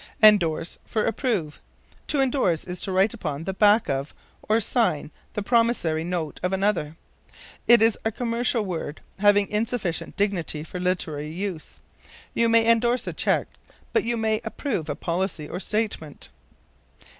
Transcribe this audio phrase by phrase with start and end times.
[0.23, 1.59] Endorse for Approve.
[2.07, 6.39] To endorse is to write upon the back of, or to sign the promissory note
[6.41, 6.97] of another.
[7.67, 11.81] It is a commercial word, having insufficient dignity for literary use.
[12.33, 13.45] You may endorse a check,
[13.93, 16.29] but you approve a policy, or statement.